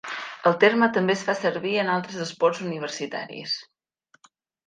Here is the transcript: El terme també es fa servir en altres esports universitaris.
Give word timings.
El 0.51 0.53
terme 0.61 0.87
també 0.95 1.15
es 1.17 1.21
fa 1.27 1.33
servir 1.41 1.73
en 1.81 1.91
altres 1.97 2.17
esports 2.25 2.63
universitaris. 2.69 3.57